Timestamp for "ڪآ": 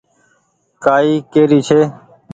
0.83-0.95